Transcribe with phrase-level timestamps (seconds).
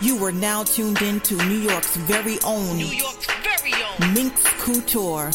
[0.00, 4.14] You are now tuned in to New York's very own New York's very own.
[4.14, 5.32] Minx Couture.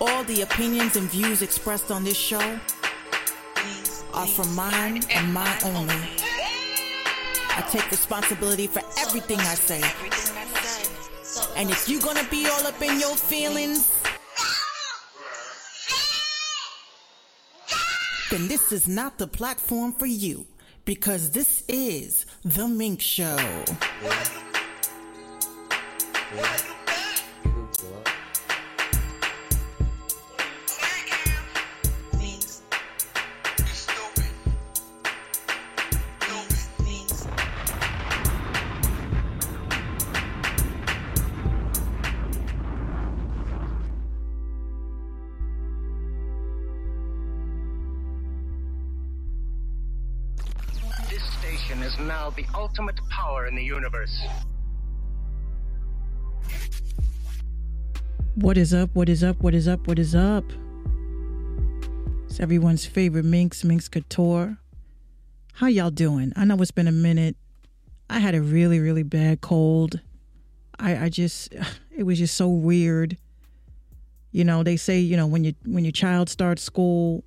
[0.00, 2.58] All the opinions and views expressed on this show
[4.12, 5.94] are from mine and mine only.
[7.50, 9.80] I take responsibility for everything I say.
[9.80, 11.56] Everything I said.
[11.56, 13.88] And if you're gonna be all up in your feelings,
[18.32, 20.44] then this is not the platform for you.
[20.90, 23.36] Because this is The Minx Show.
[26.34, 26.69] Means.
[51.70, 54.20] Is now the ultimate power in the universe.
[58.34, 58.90] What is up?
[58.92, 59.40] What is up?
[59.40, 59.86] What is up?
[59.86, 60.44] What is up?
[62.26, 64.58] It's everyone's favorite Minx, Minx Couture.
[65.54, 66.32] How y'all doing?
[66.34, 67.36] I know it's been a minute.
[68.10, 70.00] I had a really, really bad cold.
[70.80, 71.54] I, I just,
[71.96, 73.16] it was just so weird.
[74.32, 77.22] You know, they say, you know, when you when your child starts school,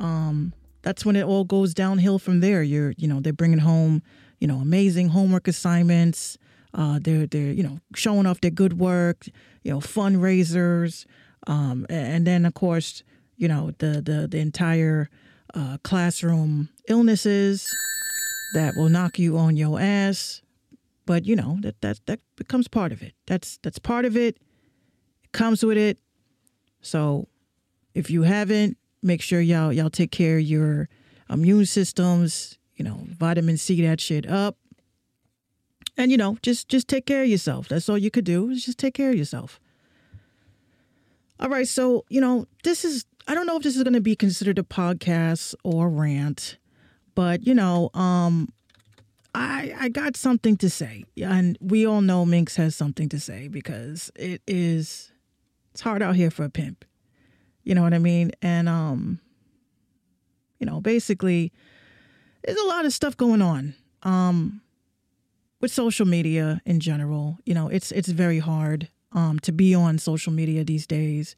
[0.00, 0.52] um,
[0.88, 2.62] that's when it all goes downhill from there.
[2.62, 4.02] You're, you know, they're bringing home,
[4.38, 6.38] you know, amazing homework assignments.
[6.72, 9.26] Uh, they're they're you know showing off their good work,
[9.64, 11.04] you know, fundraisers,
[11.46, 13.02] um, and then of course,
[13.36, 15.10] you know, the the the entire
[15.52, 17.70] uh, classroom illnesses
[18.54, 20.40] that will knock you on your ass.
[21.04, 23.12] But you know that that that becomes part of it.
[23.26, 24.38] That's that's part of it.
[25.22, 25.98] It comes with it.
[26.80, 27.28] So
[27.92, 30.88] if you haven't, make sure y'all y'all take care of your
[31.30, 32.58] immune systems.
[32.76, 34.56] You know, vitamin C that shit up,
[35.96, 37.68] and you know, just just take care of yourself.
[37.68, 39.60] That's all you could do is just take care of yourself.
[41.40, 44.00] All right, so you know, this is I don't know if this is going to
[44.00, 46.56] be considered a podcast or rant,
[47.14, 48.48] but you know, um,
[49.34, 53.48] I I got something to say, and we all know Minx has something to say
[53.48, 55.12] because it is
[55.72, 56.84] it's hard out here for a pimp.
[57.68, 58.32] You know what I mean?
[58.40, 59.20] And um,
[60.58, 61.52] you know, basically,
[62.42, 63.74] there's a lot of stuff going on.
[64.04, 64.62] Um,
[65.60, 69.98] with social media in general, you know, it's it's very hard um to be on
[69.98, 71.36] social media these days.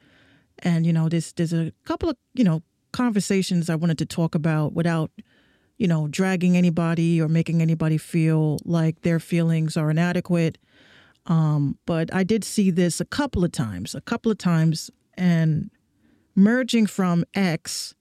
[0.61, 2.63] And you know, there's there's a couple of, you know,
[2.93, 5.11] conversations I wanted to talk about without,
[5.79, 10.59] you know, dragging anybody or making anybody feel like their feelings are inadequate.
[11.27, 15.71] Um, but I did see this a couple of times, a couple of times and
[16.35, 17.95] merging from X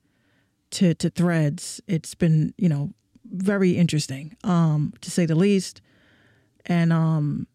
[0.71, 2.93] to to threads, it's been, you know,
[3.25, 5.81] very interesting, um, to say the least.
[6.65, 7.47] And um,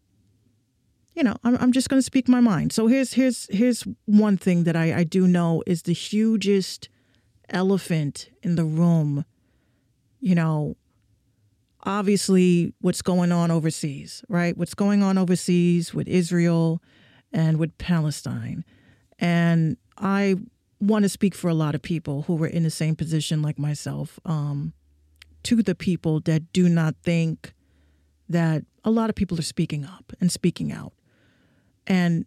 [1.13, 2.73] you know, I'm I'm just gonna speak my mind.
[2.73, 6.89] So here's here's here's one thing that I, I do know is the hugest
[7.49, 9.25] elephant in the room,
[10.19, 10.75] you know,
[11.83, 14.57] obviously what's going on overseas, right?
[14.57, 16.81] What's going on overseas with Israel
[17.31, 18.65] and with Palestine.
[19.19, 20.35] And I
[20.87, 23.59] want to speak for a lot of people who were in the same position like
[23.59, 24.73] myself, um,
[25.43, 27.53] to the people that do not think
[28.27, 30.93] that a lot of people are speaking up and speaking out.
[31.85, 32.25] And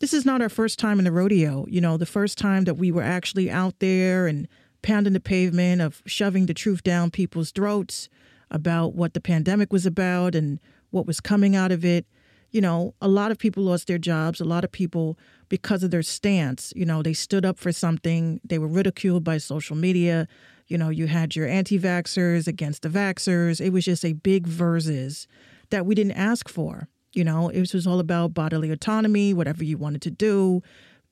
[0.00, 1.66] this is not our first time in the rodeo.
[1.68, 4.48] You know, the first time that we were actually out there and
[4.82, 8.08] pounding the pavement of shoving the truth down people's throats
[8.50, 12.06] about what the pandemic was about and what was coming out of it.
[12.50, 14.40] You know, a lot of people lost their jobs.
[14.40, 15.18] A lot of people,
[15.48, 18.40] because of their stance, you know, they stood up for something.
[18.44, 20.28] They were ridiculed by social media.
[20.68, 23.60] You know, you had your anti vaxxers against the vaxxers.
[23.60, 25.28] It was just a big versus
[25.70, 26.88] that we didn't ask for.
[27.12, 30.62] You know, it was all about bodily autonomy, whatever you wanted to do.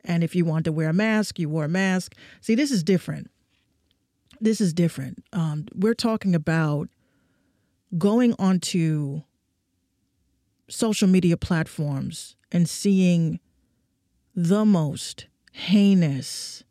[0.04, 2.14] And if you wanted to wear a mask, you wore a mask.
[2.40, 3.30] See, this is different.
[4.40, 5.24] This is different.
[5.32, 6.88] Um, we're talking about
[7.96, 9.22] going onto
[10.68, 13.40] social media platforms and seeing
[14.34, 16.64] the most heinous,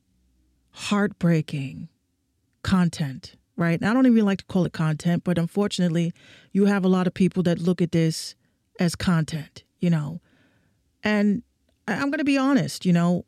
[0.72, 1.90] heartbreaking
[2.64, 3.80] content, right?
[3.80, 6.14] And I don't even like to call it content, but unfortunately,
[6.52, 8.36] you have a lot of people that look at this
[8.80, 10.20] as content, you know.
[11.04, 11.44] And
[11.88, 13.26] I'm going to be honest, you know,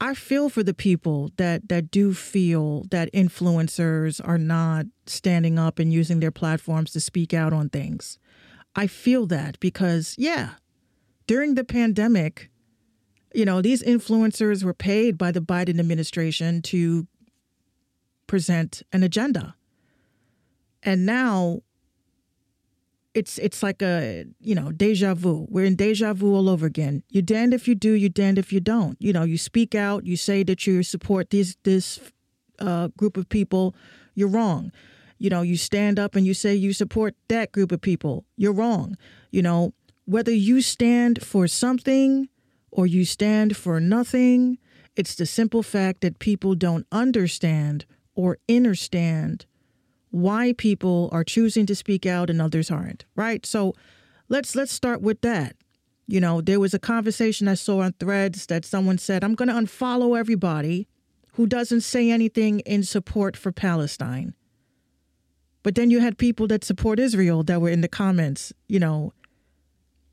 [0.00, 5.78] I feel for the people that that do feel that influencers are not standing up
[5.78, 8.18] and using their platforms to speak out on things.
[8.78, 10.50] I feel that because yeah,
[11.26, 12.48] during the pandemic,
[13.34, 17.08] you know, these influencers were paid by the Biden administration to
[18.28, 19.56] present an agenda.
[20.84, 21.62] And now
[23.14, 25.48] it's it's like a you know deja vu.
[25.50, 27.02] We're in deja vu all over again.
[27.08, 27.94] You're damned if you do.
[27.94, 28.96] You're damned if you don't.
[29.00, 30.06] You know, you speak out.
[30.06, 31.98] You say that you support this this
[32.60, 33.74] uh, group of people.
[34.14, 34.70] You're wrong.
[35.18, 38.24] You know, you stand up and you say you support that group of people.
[38.36, 38.96] You're wrong.
[39.30, 39.74] You know,
[40.04, 42.28] whether you stand for something
[42.70, 44.58] or you stand for nothing,
[44.96, 47.84] it's the simple fact that people don't understand
[48.14, 49.46] or understand
[50.10, 53.44] why people are choosing to speak out and others aren't, right?
[53.44, 53.74] So
[54.28, 55.56] let's let's start with that.
[56.06, 59.48] You know, there was a conversation I saw on threads that someone said, I'm going
[59.48, 60.88] to unfollow everybody
[61.34, 64.34] who doesn't say anything in support for Palestine.
[65.68, 69.12] But then you had people that support Israel that were in the comments, you know.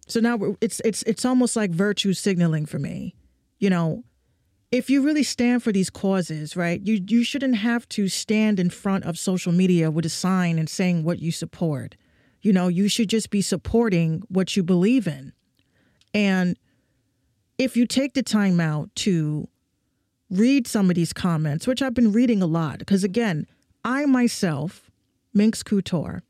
[0.06, 3.16] So now it's it's it's almost like virtue signaling for me.
[3.60, 4.04] You know,
[4.70, 8.70] if you really stand for these causes, right, you, you shouldn't have to stand in
[8.70, 11.96] front of social media with a sign and saying what you support.
[12.42, 15.32] You know, you should just be supporting what you believe in.
[16.14, 16.60] And
[17.58, 19.48] if you take the time out to
[20.30, 23.48] read some of these comments, which I've been reading a lot, because again,
[23.86, 24.85] I myself,
[25.36, 26.24] Minx Couture,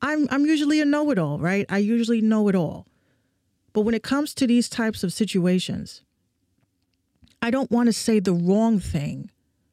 [0.00, 1.66] I'm I'm usually a know-it-all, right?
[1.68, 2.86] I usually know it all.
[3.72, 6.02] But when it comes to these types of situations,
[7.42, 9.30] I don't want to say the wrong thing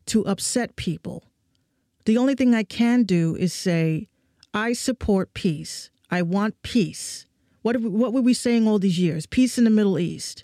[0.08, 1.24] to upset people.
[2.06, 4.08] The only thing I can do is say,
[4.54, 5.92] I support peace.
[6.10, 7.28] I want peace.
[7.62, 9.28] What, what were we saying all these years?
[9.28, 10.44] Peace in the Middle East.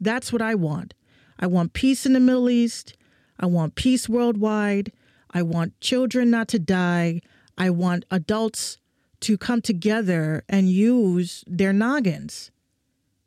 [0.00, 0.94] That's what I want.
[1.38, 2.96] I want peace in the Middle East.
[3.38, 4.92] I want peace worldwide.
[5.30, 7.20] I want children not to die.
[7.58, 8.78] I want adults
[9.20, 12.50] to come together and use their noggins.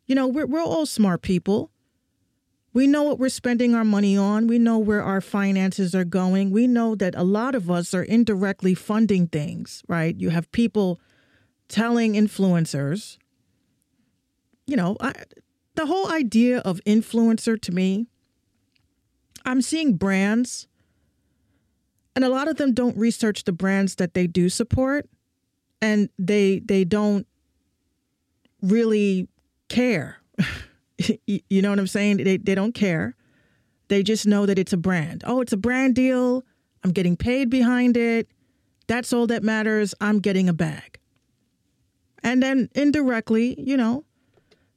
[0.06, 1.72] You know, we're, we're all smart people.
[2.72, 4.48] We know what we're spending our money on.
[4.48, 6.52] We know where our finances are going.
[6.52, 10.16] We know that a lot of us are indirectly funding things, right?
[10.20, 11.00] You have people
[11.68, 13.18] telling influencers,
[14.66, 15.14] you know, I,
[15.76, 18.08] the whole idea of influencer to me,
[19.46, 20.68] I'm seeing brands,
[22.20, 25.10] and a lot of them don't research the brands that they do support,
[25.82, 27.26] and they they don't
[28.62, 29.30] really
[29.70, 30.18] care.
[31.26, 32.18] you know what I'm saying?
[32.18, 33.16] They, they don't care.
[33.88, 35.24] They just know that it's a brand.
[35.26, 36.44] Oh, it's a brand deal.
[36.84, 38.28] I'm getting paid behind it.
[38.88, 39.96] That's all that matters.
[40.02, 41.00] I'm getting a bag.
[42.22, 44.04] And then indirectly, you know,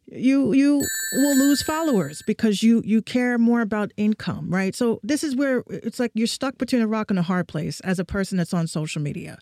[0.07, 0.83] you you
[1.13, 4.75] will lose followers because you you care more about income, right?
[4.75, 7.81] So this is where it's like you're stuck between a rock and a hard place
[7.81, 9.39] as a person that's on social media.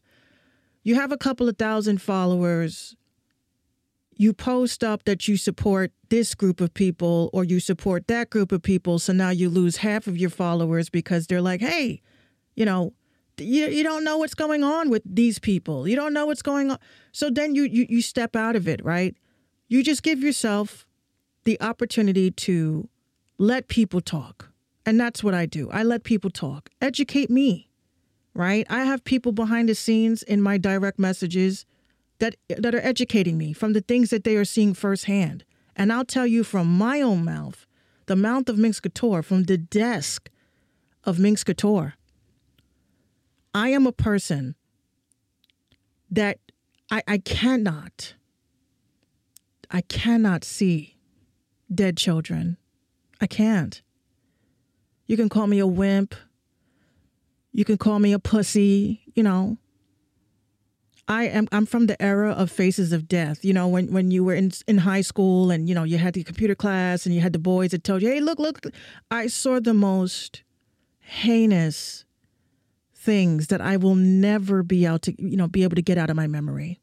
[0.83, 2.97] You have a couple of thousand followers,
[4.21, 8.53] you post up that you support this group of people or you support that group
[8.53, 8.99] of people.
[8.99, 12.03] So now you lose half of your followers because they're like, hey,
[12.55, 12.93] you know,
[13.39, 15.89] you, you don't know what's going on with these people.
[15.89, 16.79] You don't know what's going on.
[17.13, 19.17] So then you, you, you step out of it, right?
[19.71, 20.85] You just give yourself
[21.45, 22.89] the opportunity to
[23.39, 24.51] let people talk.
[24.85, 25.71] And that's what I do.
[25.71, 26.71] I let people talk.
[26.83, 27.71] Educate me,
[28.35, 28.67] right?
[28.69, 31.65] I have people behind the scenes in my direct messages
[32.19, 35.45] that that are educating me from the things that they are seeing firsthand.
[35.77, 37.65] And I'll tell you from my own mouth,
[38.07, 40.31] the mouth of Minx Couture, from the desk
[41.05, 41.95] of Minx Couture.
[43.55, 44.57] I am a person
[46.11, 46.39] that
[46.91, 48.15] I, I cannot,
[49.71, 50.97] I cannot see
[51.73, 52.57] dead children.
[53.21, 53.81] I can't.
[55.07, 56.15] You can call me a wimp.
[57.53, 59.59] You can call me a pussy, you know.
[61.09, 63.45] I am I'm from the era of faces of death.
[63.45, 66.15] You know, when when you were in in high school and you know you had
[66.15, 68.61] the computer class and you had the boys that told you, "Hey, look, look."
[69.11, 70.45] I saw the most
[71.01, 72.05] heinous
[72.95, 76.11] things that I will never be able to, you know, be able to get out
[76.11, 76.81] of my memory.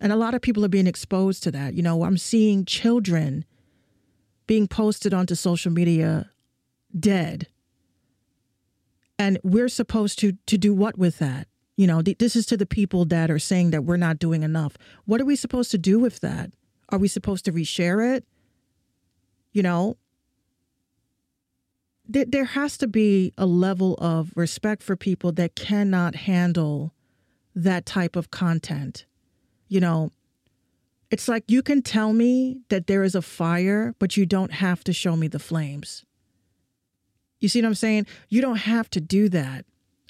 [0.00, 1.74] And a lot of people are being exposed to that.
[1.74, 3.44] You know, I'm seeing children
[4.46, 6.30] being posted onto social media
[6.98, 7.48] dead.
[9.18, 11.48] And we're supposed to to do what with that?
[11.76, 14.42] You know, th- this is to the people that are saying that we're not doing
[14.42, 14.76] enough.
[15.04, 16.52] What are we supposed to do with that?
[16.88, 18.24] Are we supposed to reshare it?
[19.52, 19.96] You know,
[22.12, 26.94] th- there has to be a level of respect for people that cannot handle
[27.54, 29.04] that type of content.
[29.68, 30.12] You know,
[31.10, 34.84] it's like you can tell me that there is a fire, but you don't have
[34.84, 36.04] to show me the flames.
[37.40, 38.06] You see what I'm saying?
[38.28, 39.64] You don't have to do that.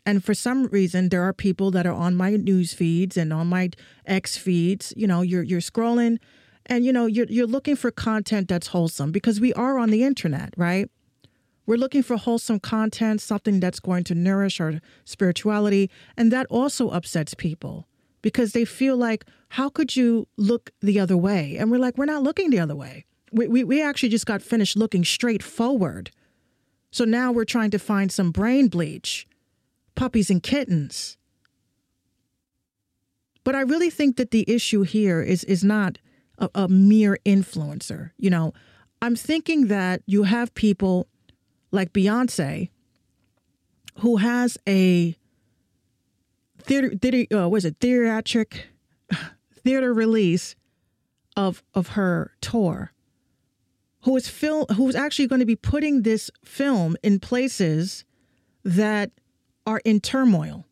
[0.06, 3.46] And for some reason, there are people that are on my news feeds and on
[3.48, 3.70] my
[4.06, 4.94] X feeds.
[4.96, 6.18] You know, you're you're scrolling,
[6.64, 10.04] and you know you're you're looking for content that's wholesome because we are on the
[10.04, 10.90] internet, right?
[11.66, 16.88] We're looking for wholesome content, something that's going to nourish our spirituality, and that also
[16.88, 17.87] upsets people
[18.22, 21.56] because they feel like, how could you look the other way?
[21.58, 23.04] And we're like, we're not looking the other way.
[23.32, 26.10] We, we, we actually just got finished looking straight forward.
[26.90, 29.26] So now we're trying to find some brain bleach,
[29.94, 31.16] puppies and kittens.
[33.44, 35.98] But I really think that the issue here is is not
[36.38, 38.10] a, a mere influencer.
[38.18, 38.52] You know,
[39.00, 41.08] I'm thinking that you have people
[41.70, 42.70] like Beyonce
[44.00, 45.16] who has a
[46.68, 47.80] theater, theater uh, was it?
[47.80, 48.66] Theatric
[49.64, 50.54] theater release
[51.36, 52.92] of of her tour
[54.02, 58.04] who is film who's actually going to be putting this film in places
[58.64, 59.10] that
[59.66, 60.66] are in turmoil.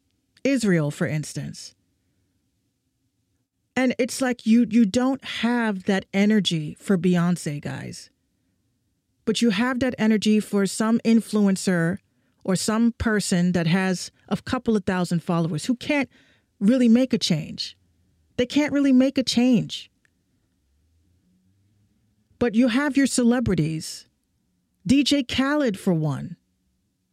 [0.45, 1.75] Israel for instance.
[3.75, 8.11] And it's like you you don't have that energy for Beyonce guys.
[9.25, 11.99] But you have that energy for some influencer
[12.47, 16.09] or some person that has a couple of thousand followers who can't
[16.61, 17.77] really make a change.
[18.37, 19.91] They can't really make a change.
[22.39, 24.07] But you have your celebrities.
[24.89, 26.37] DJ Khaled, for one.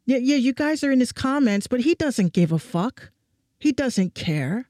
[0.06, 3.10] Yeah, yeah, you guys are in his comments, but he doesn't give a fuck.
[3.58, 4.70] He doesn't care.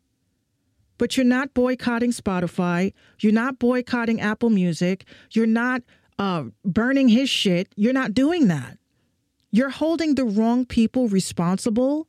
[0.97, 2.93] But you're not boycotting Spotify.
[3.19, 5.03] You're not boycotting Apple Music.
[5.31, 5.81] You're not
[6.17, 7.67] uh, burning his shit.
[7.75, 8.77] You're not doing that.
[9.53, 12.07] You're holding the wrong people responsible.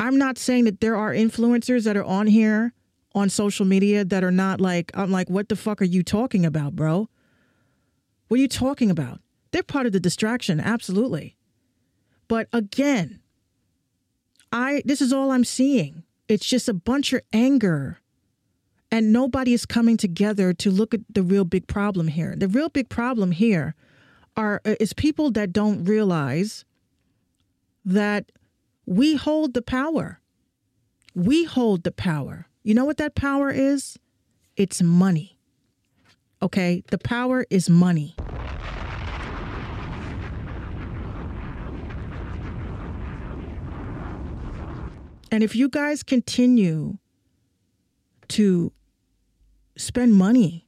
[0.00, 2.72] I'm not saying that there are influencers that are on here
[3.14, 6.46] on social media that are not like, I'm like, what the fuck are you talking
[6.46, 7.10] about, bro?
[8.28, 9.20] What are you talking about?
[9.52, 11.36] They're part of the distraction, absolutely.
[12.26, 13.20] But again,
[14.50, 16.04] I this is all I'm seeing.
[16.26, 18.00] It's just a bunch of anger
[18.90, 22.34] and nobody is coming together to look at the real big problem here.
[22.34, 23.74] The real big problem here
[24.36, 26.64] are uh, is people that don't realize
[27.84, 28.32] that
[28.84, 30.20] we hold the power.
[31.14, 32.46] We hold the power.
[32.62, 33.98] You know what that power is?
[34.56, 35.38] It's money.
[36.42, 36.82] Okay?
[36.90, 38.14] The power is money.
[45.30, 46.98] And if you guys continue
[48.28, 48.72] to
[49.76, 50.66] spend money,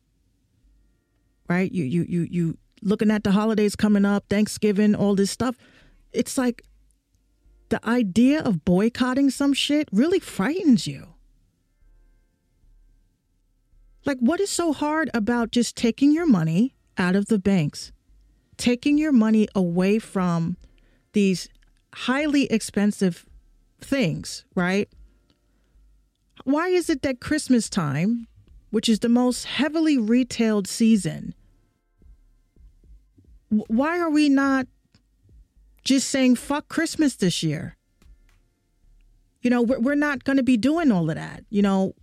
[1.48, 1.70] right?
[1.70, 5.56] You you you you looking at the holidays coming up, Thanksgiving, all this stuff.
[6.12, 6.62] It's like
[7.68, 11.14] the idea of boycotting some shit really frightens you.
[14.04, 17.92] Like, what is so hard about just taking your money out of the banks,
[18.56, 20.56] taking your money away from
[21.12, 21.49] these
[21.94, 23.26] highly expensive
[23.80, 24.88] things, right?
[26.44, 28.28] Why is it that Christmas time,
[28.70, 31.35] which is the most heavily retailed season,
[33.48, 34.66] why are we not
[35.84, 37.76] just saying fuck Christmas this year?
[39.42, 41.44] You know, we're, we're not going to be doing all of that.
[41.50, 41.94] You know,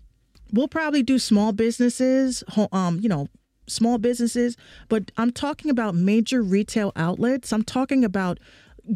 [0.51, 3.27] we'll probably do small businesses, um, you know,
[3.67, 4.55] small businesses,
[4.89, 7.51] but I'm talking about major retail outlets.
[7.51, 8.39] I'm talking about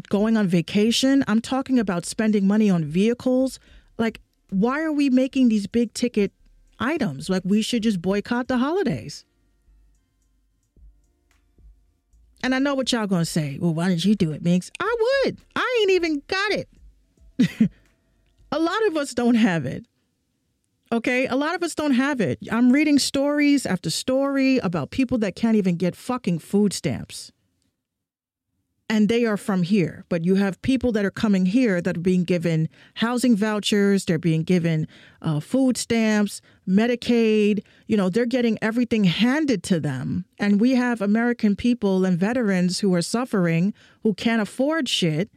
[0.08, 1.24] going on vacation.
[1.26, 3.58] I'm talking about spending money on vehicles.
[3.98, 6.32] Like, why are we making these big ticket
[6.78, 7.28] items?
[7.28, 9.24] Like, we should just boycott the holidays.
[12.42, 13.58] And I know what y'all gonna say.
[13.60, 14.70] Well, why didn't you do it, Minx?
[14.80, 15.38] I would.
[15.54, 16.68] I ain't even got it.
[18.52, 19.86] a lot of us don't have it.
[20.92, 22.38] Okay, a lot of us don't have it.
[22.50, 27.30] I'm reading stories after story about people that can't even get fucking food stamps
[28.90, 30.04] and they are from here.
[30.08, 34.18] But you have people that are coming here that are being given housing vouchers, they're
[34.18, 34.88] being given
[35.22, 37.64] uh, food stamps, Medicaid.
[37.86, 40.24] You know, they're getting everything handed to them.
[40.38, 45.30] And we have American people and veterans who are suffering who can't afford shit.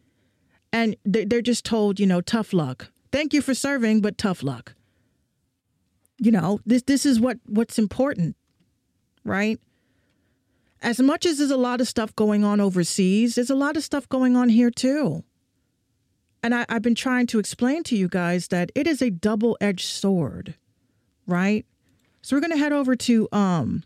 [0.71, 2.91] And they're just told, you know, tough luck.
[3.11, 4.73] Thank you for serving, but tough luck.
[6.17, 8.35] You know, this this is what what's important,
[9.23, 9.59] right?
[10.83, 13.83] as much as there's a lot of stuff going on overseas, there's a lot of
[13.83, 15.23] stuff going on here too.
[16.43, 19.57] And I, have been trying to explain to you guys that it is a double
[19.61, 20.55] edged sword,
[21.27, 21.65] right?
[22.21, 23.83] So we're going to head over to um,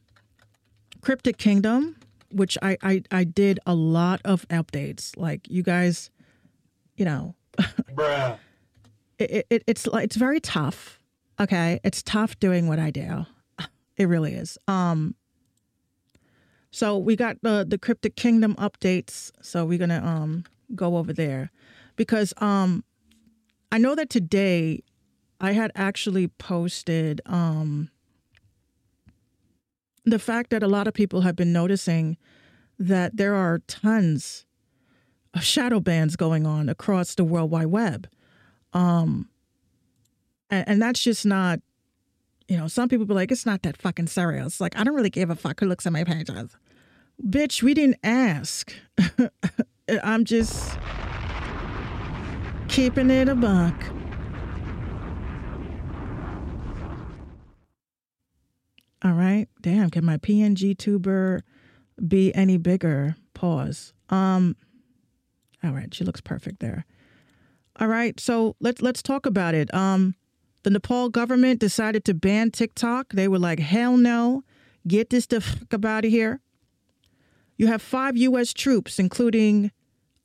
[1.01, 1.95] Cryptic Kingdom,
[2.31, 5.15] which I, I, I did a lot of updates.
[5.17, 6.11] Like you guys,
[6.95, 7.35] you know,
[7.95, 8.37] Bruh.
[9.19, 10.99] It, it, it's it's very tough.
[11.39, 13.25] Okay, it's tough doing what I do.
[13.97, 14.59] It really is.
[14.67, 15.15] Um,
[16.69, 19.31] so we got the the Cryptic Kingdom updates.
[19.41, 20.43] So we're gonna um
[20.75, 21.51] go over there
[21.95, 22.83] because um
[23.71, 24.83] I know that today
[25.39, 27.89] I had actually posted um
[30.05, 32.17] the fact that a lot of people have been noticing
[32.79, 34.45] that there are tons
[35.33, 38.07] of shadow bans going on across the World Wide Web.
[38.71, 39.27] Um,
[40.49, 41.59] and, and that's just not
[42.47, 44.61] you know, some people be like, it's not that fucking serious.
[44.61, 46.55] Like, I don't really give a fuck who looks at my pages.
[47.21, 48.73] Bitch, we didn't ask.
[50.03, 50.77] I'm just
[52.69, 53.96] keeping it a buck.
[59.03, 59.47] All right.
[59.61, 61.43] Damn, can my PNG tuber
[62.07, 63.15] be any bigger?
[63.33, 63.93] Pause.
[64.09, 64.55] Um
[65.63, 66.85] all right, she looks perfect there.
[67.79, 69.73] All right, so let's let's talk about it.
[69.73, 70.15] Um
[70.63, 73.13] the Nepal government decided to ban TikTok.
[73.13, 74.43] They were like, hell no,
[74.87, 76.41] get this the fuck out of here.
[77.57, 78.53] You have five U.S.
[78.53, 79.71] troops, including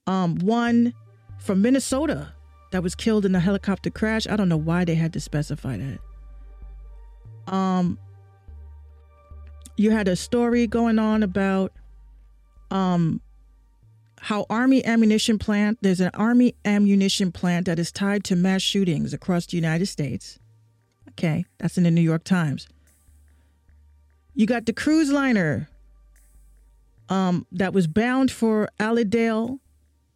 [0.07, 0.95] um, one
[1.39, 2.33] from Minnesota
[2.71, 4.27] that was killed in a helicopter crash.
[4.27, 7.53] I don't know why they had to specify that.
[7.53, 7.99] Um,
[9.77, 11.73] you had a story going on about
[12.71, 13.21] um,
[14.21, 19.13] how army ammunition plant there's an army ammunition plant that is tied to mass shootings
[19.13, 20.39] across the united states
[21.09, 22.69] okay that's in the new york times
[24.35, 25.69] you got the cruise liner
[27.13, 29.59] um, that was bound for Allendale.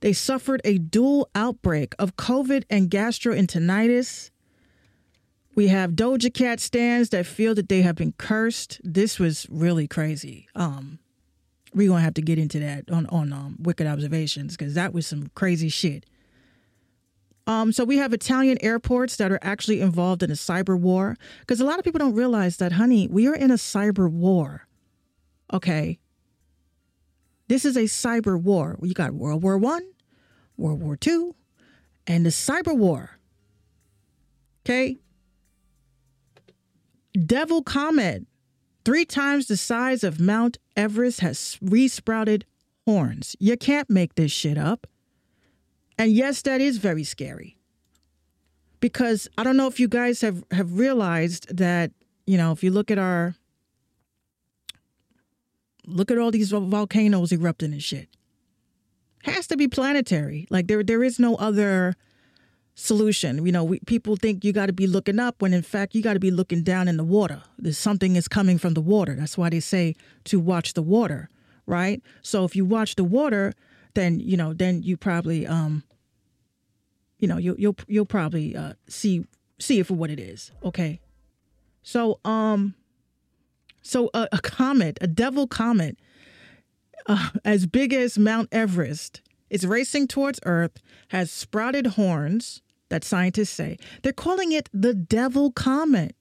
[0.01, 4.31] They suffered a dual outbreak of COVID and gastroenteritis.
[5.57, 8.79] We have Doja Cat stands that feel that they have been cursed.
[8.85, 10.49] This was really crazy.
[10.55, 10.99] Um,
[11.75, 15.07] we're gonna have to get into that on on um, Wicked Observations because that was
[15.07, 16.05] some crazy shit.
[17.47, 21.61] Um, so we have Italian airports that are actually involved in a cyber war because
[21.61, 24.67] a lot of people don't realize that, honey, we are in a cyber war.
[25.53, 25.99] Okay,
[27.49, 28.79] this is a cyber war.
[28.83, 29.89] You got World War One,
[30.59, 31.35] World War Two,
[32.07, 33.19] and the cyber war.
[34.67, 34.99] Okay.
[37.17, 38.27] Devil Comet,
[38.85, 42.45] three times the size of Mount Everest, has resprouted
[42.85, 43.37] horns.
[43.39, 44.87] You can't make this shit up.
[45.99, 47.57] And yes, that is very scary.
[48.81, 51.91] Because I don't know if you guys have, have realized that,
[52.27, 53.35] you know, if you look at our
[55.87, 58.09] look at all these volcanoes erupting and shit.
[59.23, 60.47] Has to be planetary.
[60.51, 61.97] Like there there is no other
[62.77, 63.45] solution.
[63.45, 66.03] You know, we, people think you got to be looking up when in fact you
[66.03, 67.43] got to be looking down in the water.
[67.59, 69.17] There's something is coming from the water.
[69.17, 71.31] That's why they say to watch the water,
[71.67, 72.01] right?
[72.23, 73.55] So if you watch the water,
[73.95, 75.83] then you know, then you probably um
[77.19, 79.25] you know, you'll you'll you'll probably uh see
[79.59, 80.53] see it for what it is.
[80.63, 81.01] Okay.
[81.83, 82.75] So um
[83.81, 85.97] so a, a comet, a devil comet,
[87.07, 93.51] uh, as big as Mount Everest, is racing towards Earth, has sprouted horns that scientists
[93.51, 93.79] say.
[94.03, 96.15] They're calling it the devil comet.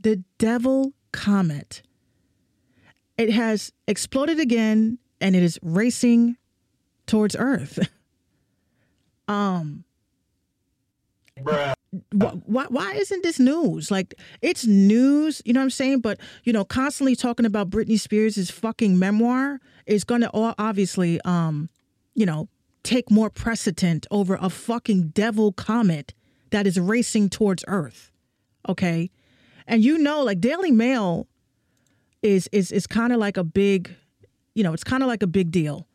[0.00, 1.82] The devil comet.
[3.16, 6.36] It has exploded again and it is racing
[7.06, 7.78] towards Earth.
[9.28, 9.84] um
[11.38, 11.74] Bruh.
[12.46, 13.90] why, why isn't this news?
[13.90, 16.00] Like, it's news, you know what I'm saying?
[16.00, 21.68] But, you know, constantly talking about Britney Spears' fucking memoir is going to obviously, um,
[22.14, 22.48] you know,
[22.82, 26.14] take more precedent over a fucking devil comet
[26.50, 28.10] that is racing towards Earth.
[28.68, 29.10] Okay.
[29.66, 31.26] And you know, like Daily Mail
[32.22, 33.94] is is is kind of like a big,
[34.54, 35.86] you know, it's kind of like a big deal.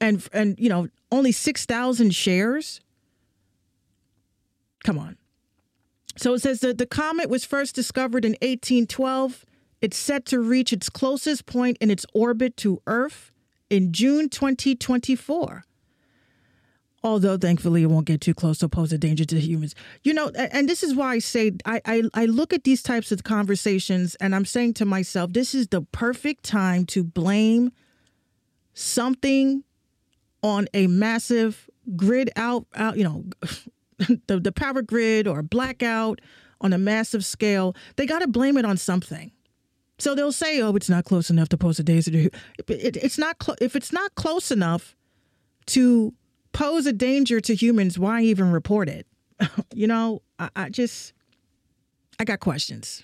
[0.00, 2.80] And and you know, only 6,000 shares.
[4.84, 5.16] Come on.
[6.16, 9.44] So it says that the comet was first discovered in 1812.
[9.80, 13.32] It's set to reach its closest point in its orbit to Earth
[13.68, 15.64] in June 2024.
[17.04, 19.74] Although thankfully it won't get too close to pose a danger to humans.
[20.02, 23.12] You know, and this is why I say I, I, I look at these types
[23.12, 27.72] of conversations and I'm saying to myself, this is the perfect time to blame
[28.72, 29.64] something
[30.42, 33.24] on a massive grid out, out you know,
[34.26, 36.22] the, the power grid or blackout
[36.62, 39.30] on a massive scale, they got to blame it on something.
[39.98, 42.30] So they'll say, "Oh, it's not close enough to pose a danger." to-"
[42.66, 44.96] It, it's not clo- if it's not close enough
[45.66, 46.12] to
[46.54, 47.98] pose a danger to humans.
[47.98, 49.06] Why even report it?
[49.74, 51.12] you know, I, I just
[52.18, 53.02] I got questions.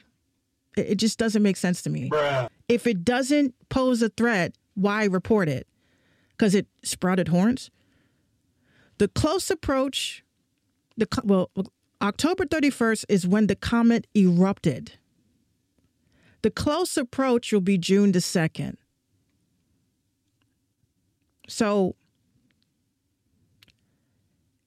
[0.77, 2.09] It, it just doesn't make sense to me.
[2.09, 2.49] Bruh.
[2.69, 5.67] If it doesn't pose a threat, why report it?
[6.31, 7.71] Because it sprouted horns.
[8.97, 10.25] The close approach
[10.97, 11.51] the well
[12.01, 14.93] October 31st is when the comet erupted.
[16.43, 18.77] The close approach will be June the 2nd.
[21.49, 21.97] So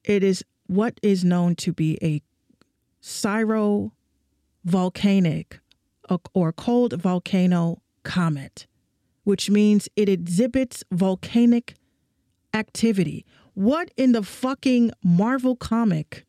[0.04, 2.22] it is what is known to be a
[3.02, 5.58] syrovolcanic
[6.34, 8.66] or cold volcano comet,
[9.24, 11.74] which means it exhibits volcanic
[12.52, 13.24] activity.
[13.54, 16.24] What in the fucking Marvel comic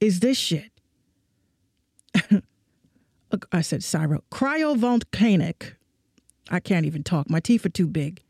[0.00, 0.70] is this shit?
[2.30, 2.40] uh,
[3.52, 5.74] I said Cyro, cryovolcanic.
[6.50, 7.28] I can't even talk.
[7.28, 8.22] My teeth are too big.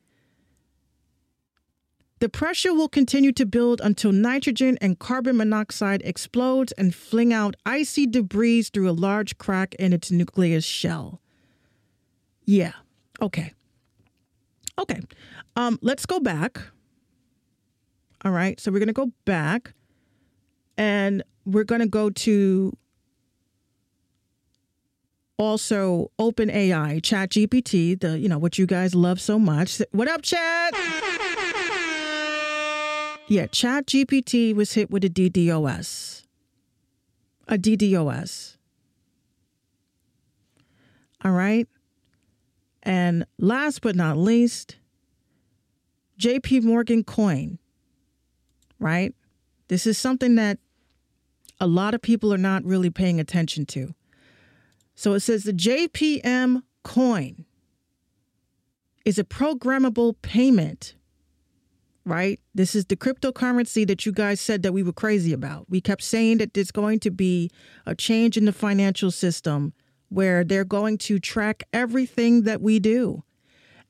[2.18, 7.56] The pressure will continue to build until nitrogen and carbon monoxide explodes and fling out
[7.66, 11.20] icy debris through a large crack in its nucleus shell.
[12.46, 12.72] Yeah.
[13.20, 13.52] Okay.
[14.78, 15.00] Okay.
[15.56, 16.60] Um, let's go back.
[18.24, 18.58] All right.
[18.60, 19.74] So we're going to go back
[20.78, 22.72] and we're going to go to
[25.38, 29.82] also OpenAI, ChatGPT, the you know what you guys love so much.
[29.92, 30.74] What up, Chat?
[33.28, 36.22] Yeah, ChatGPT was hit with a DDoS.
[37.48, 38.56] A DDoS.
[41.24, 41.66] All right.
[42.82, 44.76] And last but not least,
[46.20, 47.58] JP Morgan coin.
[48.78, 49.14] Right?
[49.68, 50.58] This is something that
[51.60, 53.94] a lot of people are not really paying attention to.
[54.94, 57.44] So it says the JPM coin
[59.04, 60.94] is a programmable payment,
[62.06, 62.40] right?
[62.54, 65.68] This is the cryptocurrency that you guys said that we were crazy about.
[65.68, 67.50] We kept saying that there's going to be
[67.84, 69.74] a change in the financial system
[70.08, 73.24] where they're going to track everything that we do.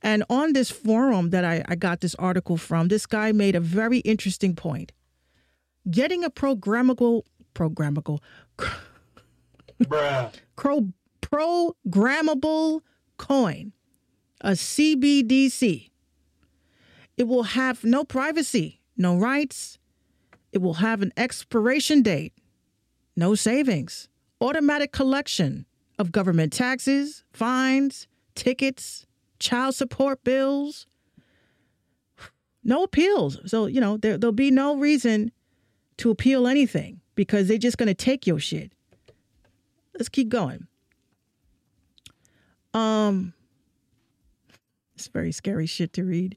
[0.02, 3.60] And on this forum that I, I got this article from, this guy made a
[3.60, 4.92] very interesting point.
[5.90, 7.22] Getting a programmable,
[7.54, 8.20] programmable,
[9.84, 10.32] Bruh.
[10.56, 12.80] pro- programmable
[13.18, 13.72] coin,
[14.40, 15.90] a CBDC.
[17.16, 19.78] It will have no privacy, no rights.
[20.52, 22.34] It will have an expiration date,
[23.16, 24.08] no savings,
[24.40, 25.66] automatic collection
[25.98, 29.06] of government taxes, fines, tickets,
[29.38, 30.86] child support bills,
[32.64, 33.38] no appeals.
[33.46, 35.32] So, you know, there, there'll be no reason
[35.98, 38.72] to appeal anything because they're just going to take your shit.
[39.94, 40.66] Let's keep going.
[42.74, 43.32] Um,
[44.94, 46.36] it's very scary shit to read.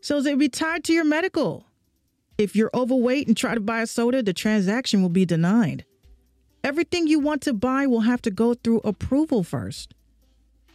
[0.00, 1.64] So they'll be tied to your medical.
[2.38, 5.84] If you're overweight and try to buy a soda, the transaction will be denied.
[6.62, 9.94] Everything you want to buy will have to go through approval first.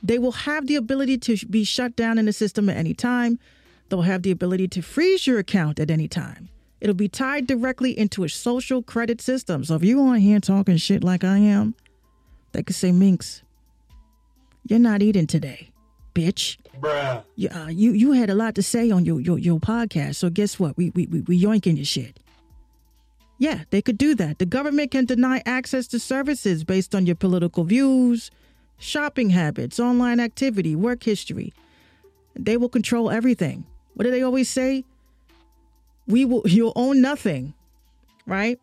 [0.02, 3.40] They will have the ability to be shut down in the system at any time.
[3.88, 6.50] They'll have the ability to freeze your account at any time.
[6.82, 9.64] It'll be tied directly into a social credit system.
[9.64, 11.76] So if you on here talking shit like I am,
[12.52, 13.42] they could say, Minx,
[14.68, 15.72] you're not eating today,
[16.14, 16.58] bitch.
[16.80, 17.24] Bruh.
[17.36, 20.16] You, uh, you you had a lot to say on your your, your podcast.
[20.16, 20.78] So guess what?
[20.78, 22.20] We, we we we yoinking your shit.
[23.40, 24.40] Yeah, they could do that.
[24.40, 28.32] The government can deny access to services based on your political views,
[28.78, 31.54] shopping habits, online activity, work history.
[32.36, 33.66] They will control everything.
[33.96, 34.86] What do they always say?
[36.08, 37.54] We will you'll own nothing,
[38.26, 38.60] right?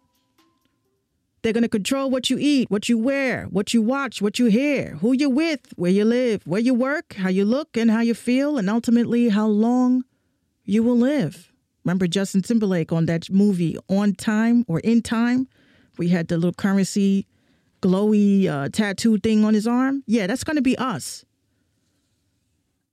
[1.43, 4.47] They're going to control what you eat, what you wear, what you watch, what you
[4.47, 8.01] hear, who you're with, where you live, where you work, how you look, and how
[8.01, 10.05] you feel, and ultimately how long
[10.65, 11.51] you will live.
[11.85, 15.49] Remember Justin Timberlake on that movie On Time or In Time?
[15.97, 17.27] We had the little currency
[17.81, 20.05] glowy uh, tattoo thing on his arm.
[20.07, 21.25] Yeah, that's going to be us.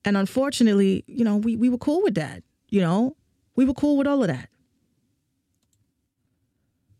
[0.06, 2.44] And unfortunately, you know, we, we were cool with that.
[2.70, 3.18] You know,
[3.58, 4.50] we were cool with all of that.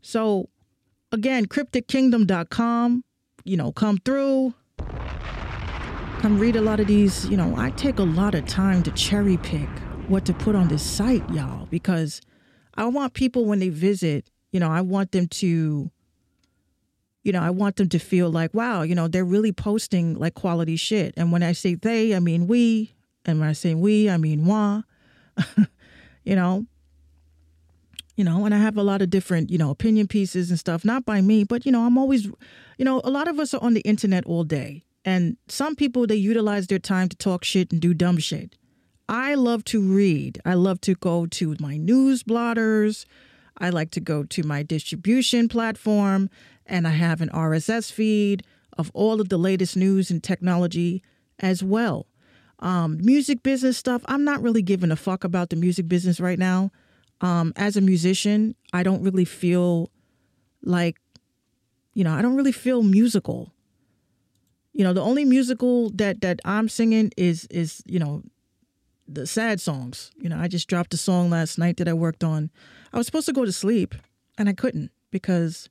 [0.02, 0.50] So
[1.12, 3.04] again, cryptickingdom.com,
[3.44, 4.54] you know, come through.
[6.20, 8.92] Come read a lot of these, you know, I take a lot of time to
[8.92, 9.70] cherry pick
[10.08, 12.22] what to put on this site, y'all, because
[12.76, 15.92] I want people when they visit, you know, I want them to
[17.24, 20.34] you know, I want them to feel like, wow, you know, they're really posting like
[20.34, 21.14] quality shit.
[21.18, 22.96] And when I say they, I mean we.
[23.26, 24.84] And when I say we, I mean moi.
[26.24, 26.66] you know,
[28.18, 30.84] you know, and I have a lot of different, you know, opinion pieces and stuff,
[30.84, 33.64] not by me, but, you know, I'm always, you know, a lot of us are
[33.64, 34.84] on the internet all day.
[35.06, 38.58] And some people, they utilize their time to talk shit and do dumb shit.
[39.08, 40.42] I love to read.
[40.44, 43.06] I love to go to my news blotters.
[43.60, 46.30] I like to go to my distribution platform,
[46.66, 48.44] and I have an RSS feed
[48.78, 51.04] of all of the latest news and technology
[51.40, 52.08] as well.
[52.60, 56.40] Um, music business stuff, I'm not really giving a fuck about the music business right
[56.40, 56.72] now
[57.22, 59.90] um, as a musician, I don't really feel
[60.62, 60.98] like,
[61.94, 63.54] you know, I don't really feel musical.
[64.74, 68.24] You know, the only musical that that I'm singing is is you know,
[69.08, 70.12] the sad songs.
[70.18, 72.52] You know, I just dropped a song last night that I worked on.
[72.94, 73.96] I was supposed to go to sleep,
[74.38, 75.70] and I couldn't because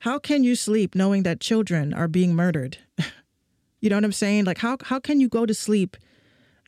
[0.00, 2.78] how can you sleep knowing that children are being murdered?
[3.80, 4.44] you know what I'm saying?
[4.44, 5.96] Like how how can you go to sleep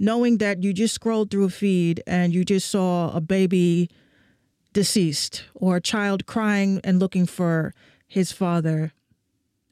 [0.01, 3.89] knowing that you just scrolled through a feed and you just saw a baby
[4.77, 7.73] deceased or a child crying and looking for
[8.07, 8.93] his father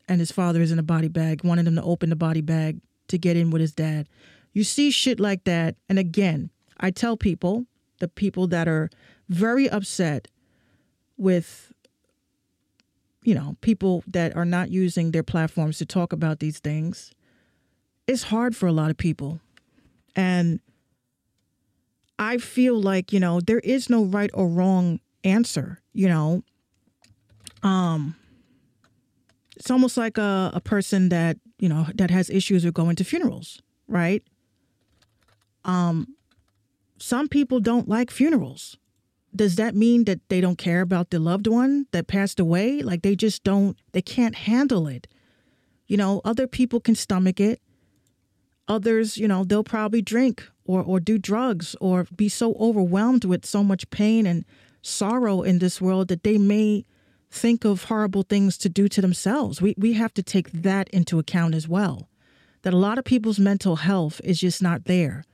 [0.09, 2.81] and his father is in a body bag, wanting him to open the body bag
[3.09, 4.09] to get in with his dad.
[4.55, 5.77] You see shit like that.
[5.91, 6.49] And again,
[6.81, 7.67] I tell people,
[8.01, 8.89] the people that are
[9.29, 10.27] very upset
[11.19, 11.71] with,
[13.25, 17.13] you know, people that are not using their platforms to talk about these things,
[18.07, 19.39] it's hard for a lot of people.
[20.17, 20.61] And
[22.19, 26.43] I feel like, you know, there is no right or wrong answer, you know.
[27.63, 28.17] Um
[29.57, 33.05] it's almost like a, a person that, you know, that has issues with going to
[33.05, 34.23] funerals, right?
[35.65, 36.15] Um
[36.99, 38.77] some people don't like funerals.
[39.35, 42.83] Does that mean that they don't care about the loved one that passed away?
[42.83, 45.09] Like they just don't they can't handle it.
[45.89, 47.61] You know, other people can stomach it.
[48.69, 53.45] Others, you know, they'll probably drink or, or do drugs or be so overwhelmed with
[53.45, 54.45] so much pain and
[54.83, 56.85] sorrow in this world that they may
[57.31, 59.61] think of horrible things to do to themselves.
[59.61, 62.09] We, we have to take that into account as well.
[62.63, 65.25] That a lot of people's mental health is just not there.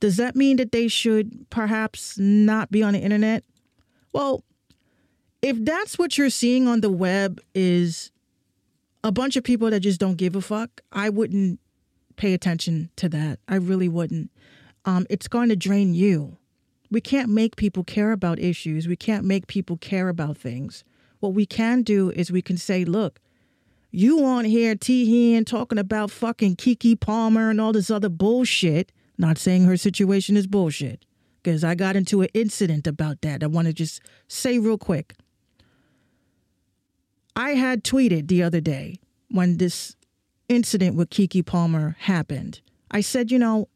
[0.00, 3.44] Does that mean that they should perhaps not be on the internet?
[4.12, 4.44] Well,
[5.40, 8.10] if that's what you're seeing on the web is
[9.04, 11.60] a bunch of people that just don't give a fuck, I wouldn't
[12.16, 13.38] pay attention to that.
[13.46, 14.30] I really wouldn't.
[14.86, 16.38] Um, it's going to drain you.
[16.90, 18.86] We can't make people care about issues.
[18.86, 20.84] We can't make people care about things.
[21.18, 23.20] What we can do is we can say, look,
[23.90, 28.92] you on here teeing talking about fucking Keke Palmer and all this other bullshit.
[29.18, 31.04] Not saying her situation is bullshit,
[31.42, 33.42] because I got into an incident about that.
[33.42, 35.14] I want to just say real quick.
[37.34, 39.96] I had tweeted the other day when this
[40.48, 42.60] incident with Keke Palmer happened.
[42.90, 43.68] I said, you know,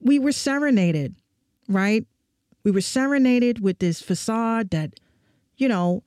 [0.00, 1.14] we were serenaded,
[1.68, 2.06] right?
[2.64, 5.00] We were serenaded with this facade that,
[5.56, 6.02] you know,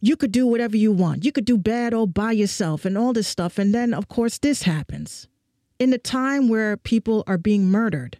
[0.00, 1.24] you could do whatever you want.
[1.24, 3.58] You could do bad all by yourself and all this stuff.
[3.58, 5.28] And then, of course, this happens
[5.78, 8.18] in a time where people are being murdered.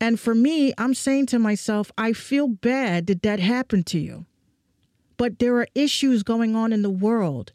[0.00, 4.26] And for me, I'm saying to myself, I feel bad that that happened to you.
[5.16, 7.52] But there are issues going on in the world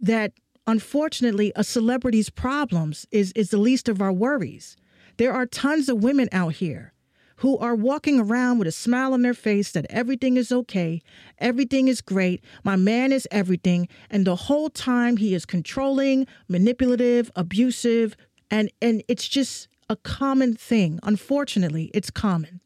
[0.00, 0.32] that
[0.68, 4.76] unfortunately a celebrity's problems is, is the least of our worries.
[5.16, 6.92] There are tons of women out here
[7.36, 11.00] who are walking around with a smile on their face that everything is okay,
[11.38, 17.30] everything is great, my man is everything, and the whole time he is controlling, manipulative,
[17.34, 18.16] abusive,
[18.50, 20.98] and and it's just a common thing.
[21.02, 22.60] Unfortunately, it's common.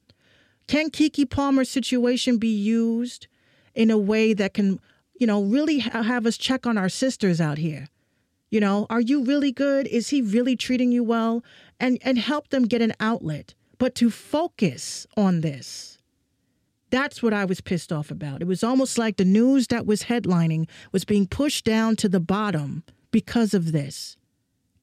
[0.67, 3.27] Can Keke Palmer's situation be used
[3.75, 4.81] in a way that can,
[5.21, 7.89] you know, really ha- have us check on our sisters out here?
[8.53, 9.87] You know, are you really good?
[9.87, 11.43] Is he really treating you well?
[11.81, 13.55] And and help them get an outlet.
[13.79, 15.99] But to focus on this,
[16.91, 18.43] that's what I was pissed off about.
[18.43, 22.21] It was almost like the news that was headlining was being pushed down to the
[22.21, 24.19] bottom because of this.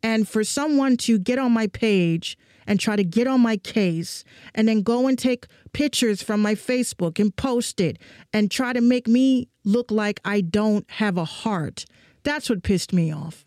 [0.02, 4.24] And for someone to get on my page and try to get on my case
[4.56, 8.00] and then go and take pictures from my Facebook and post it
[8.34, 11.86] and try to make me look like I don't have a heart,
[12.24, 13.46] that's what pissed me off.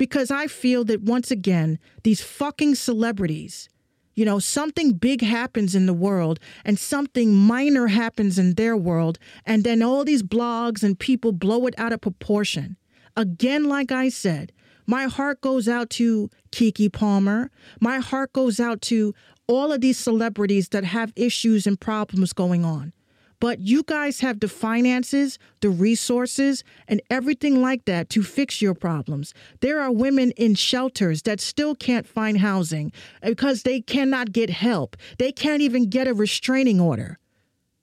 [0.00, 3.68] Because I feel that once again, these fucking celebrities,
[4.14, 9.18] you know, something big happens in the world and something minor happens in their world,
[9.44, 12.78] and then all these blogs and people blow it out of proportion.
[13.14, 14.52] Again, like I said,
[14.86, 17.50] my heart goes out to Keke Palmer.
[17.78, 19.12] My heart goes out to
[19.48, 22.94] all of these celebrities that have issues and problems going on.
[23.40, 28.74] But you guys have the finances, the resources, and everything like that to fix your
[28.74, 29.32] problems.
[29.60, 34.96] There are women in shelters that still can't find housing because they cannot get help.
[35.18, 37.18] They can't even get a restraining order.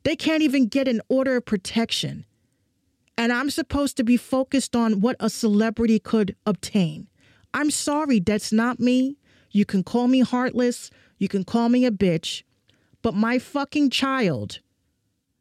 [0.03, 2.25] They can't even get an order of protection.
[3.17, 7.07] And I'm supposed to be focused on what a celebrity could obtain.
[7.51, 9.17] I'm sorry, that's not me.
[9.49, 12.43] You can call me heartless, you can call me a bitch,
[13.01, 14.59] but my fucking child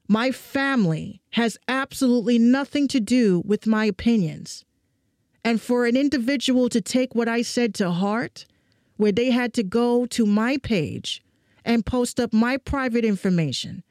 [0.09, 4.65] my family has absolutely nothing to do with my opinions.
[5.45, 8.47] And for an individual to take what I said to heart,
[8.97, 11.23] where they had to go to my page
[11.65, 13.83] and post up my private information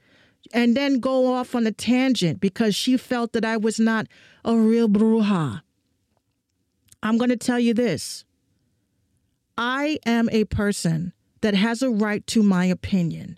[0.53, 4.07] and then go off on a tangent because she felt that I was not
[4.43, 5.61] a real bruja.
[7.03, 8.25] I'm going to tell you this
[9.57, 13.37] I am a person that has a right to my opinion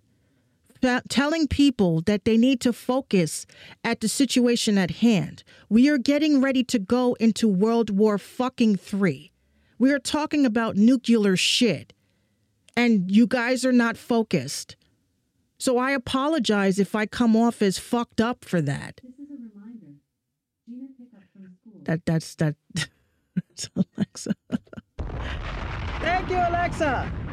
[1.10, 3.46] telling people that they need to focus
[3.84, 5.44] at the situation at hand.
[5.70, 9.32] We are getting ready to go into World War fucking 3.
[9.80, 11.94] We are talking about nuclear shit.
[12.76, 14.76] And you guys are not focused.
[15.58, 19.02] So I apologize if I come off as fucked up for that.
[21.84, 22.56] That that's that.
[22.76, 24.34] that's Alexa.
[26.02, 27.27] Thank you, Alexa.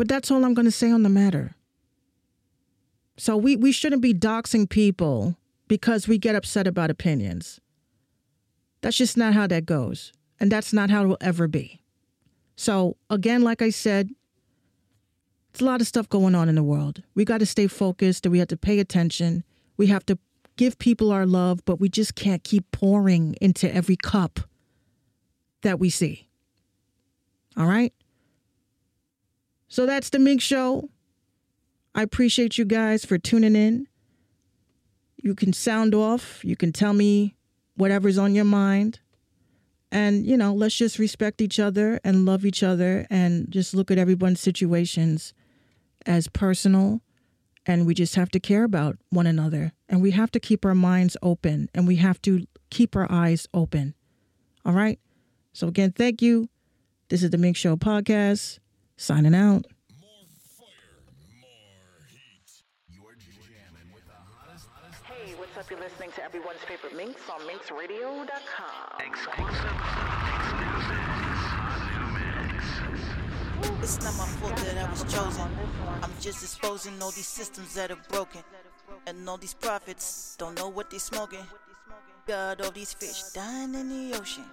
[0.00, 1.54] But that's all I'm going to say on the matter.
[3.18, 5.36] So we, we shouldn't be doxing people
[5.68, 7.60] because we get upset about opinions.
[8.80, 10.14] That's just not how that goes.
[10.40, 11.82] And that's not how it will ever be.
[12.56, 14.08] So, again, like I said,
[15.50, 17.02] it's a lot of stuff going on in the world.
[17.14, 19.44] We got to stay focused and we have to pay attention.
[19.76, 20.18] We have to
[20.56, 24.40] give people our love, but we just can't keep pouring into every cup
[25.60, 26.26] that we see.
[27.54, 27.92] All right?
[29.70, 30.90] So that's the Minx Show.
[31.94, 33.86] I appreciate you guys for tuning in.
[35.16, 37.36] You can sound off, you can tell me
[37.76, 38.98] whatever's on your mind.
[39.92, 43.92] And, you know, let's just respect each other and love each other and just look
[43.92, 45.34] at everyone's situations
[46.04, 47.00] as personal.
[47.64, 49.72] And we just have to care about one another.
[49.88, 53.46] And we have to keep our minds open and we have to keep our eyes
[53.54, 53.94] open.
[54.64, 54.98] All right?
[55.52, 56.48] So, again, thank you.
[57.08, 58.58] This is the Minx Show podcast.
[59.00, 59.64] Signing out.
[65.04, 65.70] Hey, what's up?
[65.70, 68.28] You're listening to everyone's favorite Minx on MinxRadio.com.
[73.82, 75.48] It's not my fault that I was chosen.
[76.02, 78.42] I'm just exposing all these systems that are broken.
[79.06, 81.46] And all these prophets don't know what they smoking.
[82.26, 84.44] Got all these fish dying in the ocean.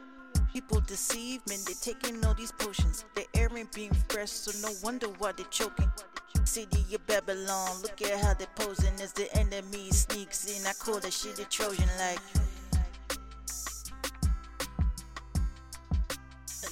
[0.58, 3.06] People deceive men, they taking all these potions.
[3.14, 5.88] The air ain't being fresh, so no wonder why they choking.
[6.46, 10.66] City of Babylon, look at how they posing as the enemy sneaks in.
[10.66, 12.20] I call that shit a Trojan like.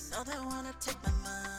[0.10, 1.55] Know wanna take my money.